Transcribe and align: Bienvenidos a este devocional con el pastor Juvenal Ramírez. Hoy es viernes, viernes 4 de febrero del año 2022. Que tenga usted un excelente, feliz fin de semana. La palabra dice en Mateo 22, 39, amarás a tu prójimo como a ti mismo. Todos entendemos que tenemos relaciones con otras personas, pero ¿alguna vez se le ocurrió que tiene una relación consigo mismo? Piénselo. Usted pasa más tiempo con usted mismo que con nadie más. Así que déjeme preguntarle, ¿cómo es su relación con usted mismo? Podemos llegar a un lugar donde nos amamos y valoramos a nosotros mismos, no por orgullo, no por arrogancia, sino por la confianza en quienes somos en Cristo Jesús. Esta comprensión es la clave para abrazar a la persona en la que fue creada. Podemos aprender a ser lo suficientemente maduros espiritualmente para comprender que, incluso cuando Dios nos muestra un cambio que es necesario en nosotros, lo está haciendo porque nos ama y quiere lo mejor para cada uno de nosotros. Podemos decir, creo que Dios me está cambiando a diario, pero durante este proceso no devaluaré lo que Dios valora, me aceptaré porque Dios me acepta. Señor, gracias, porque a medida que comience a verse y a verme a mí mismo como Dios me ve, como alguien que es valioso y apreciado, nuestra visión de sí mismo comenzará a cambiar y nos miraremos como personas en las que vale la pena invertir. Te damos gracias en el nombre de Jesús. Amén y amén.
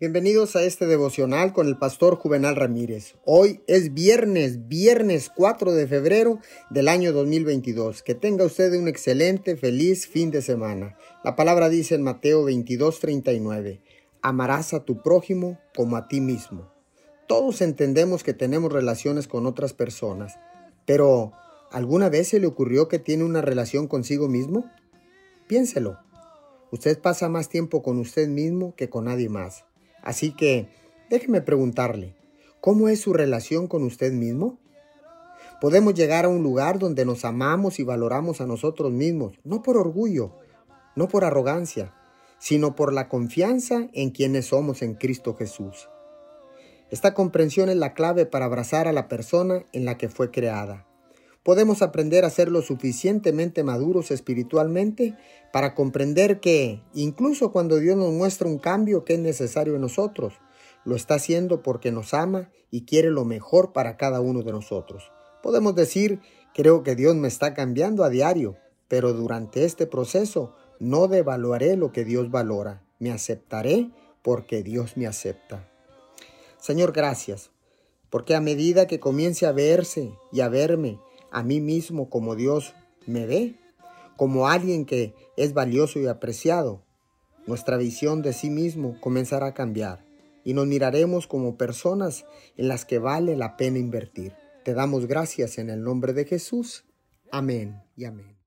Bienvenidos 0.00 0.54
a 0.54 0.62
este 0.62 0.86
devocional 0.86 1.52
con 1.52 1.66
el 1.66 1.76
pastor 1.76 2.14
Juvenal 2.14 2.54
Ramírez. 2.54 3.16
Hoy 3.24 3.62
es 3.66 3.94
viernes, 3.94 4.68
viernes 4.68 5.28
4 5.34 5.72
de 5.72 5.88
febrero 5.88 6.38
del 6.70 6.86
año 6.86 7.12
2022. 7.12 8.04
Que 8.04 8.14
tenga 8.14 8.44
usted 8.44 8.72
un 8.78 8.86
excelente, 8.86 9.56
feliz 9.56 10.06
fin 10.06 10.30
de 10.30 10.40
semana. 10.40 10.96
La 11.24 11.34
palabra 11.34 11.68
dice 11.68 11.96
en 11.96 12.04
Mateo 12.04 12.44
22, 12.44 13.00
39, 13.00 13.80
amarás 14.22 14.72
a 14.72 14.84
tu 14.84 15.02
prójimo 15.02 15.58
como 15.74 15.96
a 15.96 16.06
ti 16.06 16.20
mismo. 16.20 16.72
Todos 17.26 17.60
entendemos 17.60 18.22
que 18.22 18.34
tenemos 18.34 18.72
relaciones 18.72 19.26
con 19.26 19.46
otras 19.46 19.72
personas, 19.72 20.38
pero 20.86 21.32
¿alguna 21.72 22.08
vez 22.08 22.28
se 22.28 22.38
le 22.38 22.46
ocurrió 22.46 22.86
que 22.86 23.00
tiene 23.00 23.24
una 23.24 23.40
relación 23.40 23.88
consigo 23.88 24.28
mismo? 24.28 24.70
Piénselo. 25.48 25.98
Usted 26.70 27.00
pasa 27.00 27.28
más 27.28 27.48
tiempo 27.48 27.82
con 27.82 27.98
usted 27.98 28.28
mismo 28.28 28.76
que 28.76 28.88
con 28.88 29.06
nadie 29.06 29.28
más. 29.28 29.64
Así 30.08 30.32
que 30.32 30.70
déjeme 31.10 31.42
preguntarle, 31.42 32.14
¿cómo 32.62 32.88
es 32.88 32.98
su 32.98 33.12
relación 33.12 33.66
con 33.66 33.82
usted 33.82 34.10
mismo? 34.10 34.58
Podemos 35.60 35.92
llegar 35.92 36.24
a 36.24 36.28
un 36.28 36.42
lugar 36.42 36.78
donde 36.78 37.04
nos 37.04 37.26
amamos 37.26 37.78
y 37.78 37.82
valoramos 37.82 38.40
a 38.40 38.46
nosotros 38.46 38.90
mismos, 38.90 39.38
no 39.44 39.62
por 39.62 39.76
orgullo, 39.76 40.32
no 40.96 41.08
por 41.08 41.26
arrogancia, 41.26 41.92
sino 42.38 42.74
por 42.74 42.94
la 42.94 43.10
confianza 43.10 43.90
en 43.92 44.08
quienes 44.08 44.46
somos 44.46 44.80
en 44.80 44.94
Cristo 44.94 45.36
Jesús. 45.36 45.90
Esta 46.88 47.12
comprensión 47.12 47.68
es 47.68 47.76
la 47.76 47.92
clave 47.92 48.24
para 48.24 48.46
abrazar 48.46 48.88
a 48.88 48.94
la 48.94 49.08
persona 49.08 49.66
en 49.74 49.84
la 49.84 49.98
que 49.98 50.08
fue 50.08 50.30
creada. 50.30 50.86
Podemos 51.48 51.80
aprender 51.80 52.26
a 52.26 52.30
ser 52.30 52.50
lo 52.50 52.60
suficientemente 52.60 53.64
maduros 53.64 54.10
espiritualmente 54.10 55.16
para 55.50 55.74
comprender 55.74 56.40
que, 56.40 56.82
incluso 56.92 57.52
cuando 57.52 57.78
Dios 57.78 57.96
nos 57.96 58.12
muestra 58.12 58.46
un 58.46 58.58
cambio 58.58 59.02
que 59.06 59.14
es 59.14 59.18
necesario 59.18 59.74
en 59.74 59.80
nosotros, 59.80 60.34
lo 60.84 60.94
está 60.94 61.14
haciendo 61.14 61.62
porque 61.62 61.90
nos 61.90 62.12
ama 62.12 62.50
y 62.70 62.84
quiere 62.84 63.08
lo 63.08 63.24
mejor 63.24 63.72
para 63.72 63.96
cada 63.96 64.20
uno 64.20 64.42
de 64.42 64.52
nosotros. 64.52 65.10
Podemos 65.42 65.74
decir, 65.74 66.20
creo 66.52 66.82
que 66.82 66.94
Dios 66.94 67.16
me 67.16 67.28
está 67.28 67.54
cambiando 67.54 68.04
a 68.04 68.10
diario, 68.10 68.58
pero 68.86 69.14
durante 69.14 69.64
este 69.64 69.86
proceso 69.86 70.54
no 70.78 71.08
devaluaré 71.08 71.78
lo 71.78 71.92
que 71.92 72.04
Dios 72.04 72.30
valora, 72.30 72.82
me 72.98 73.10
aceptaré 73.10 73.90
porque 74.20 74.62
Dios 74.62 74.98
me 74.98 75.06
acepta. 75.06 75.66
Señor, 76.58 76.92
gracias, 76.92 77.52
porque 78.10 78.34
a 78.34 78.42
medida 78.42 78.86
que 78.86 79.00
comience 79.00 79.46
a 79.46 79.52
verse 79.52 80.12
y 80.30 80.40
a 80.42 80.50
verme 80.50 80.98
a 81.30 81.42
mí 81.42 81.60
mismo 81.60 82.08
como 82.08 82.36
Dios 82.36 82.74
me 83.06 83.26
ve, 83.26 83.54
como 84.16 84.48
alguien 84.48 84.84
que 84.84 85.14
es 85.36 85.54
valioso 85.54 86.00
y 86.00 86.06
apreciado, 86.06 86.82
nuestra 87.46 87.76
visión 87.76 88.22
de 88.22 88.32
sí 88.32 88.50
mismo 88.50 89.00
comenzará 89.00 89.46
a 89.46 89.54
cambiar 89.54 90.04
y 90.44 90.54
nos 90.54 90.66
miraremos 90.66 91.26
como 91.26 91.56
personas 91.56 92.24
en 92.56 92.68
las 92.68 92.84
que 92.84 92.98
vale 92.98 93.36
la 93.36 93.56
pena 93.56 93.78
invertir. 93.78 94.34
Te 94.64 94.74
damos 94.74 95.06
gracias 95.06 95.58
en 95.58 95.70
el 95.70 95.82
nombre 95.82 96.12
de 96.12 96.24
Jesús. 96.24 96.84
Amén 97.30 97.82
y 97.96 98.04
amén. 98.04 98.37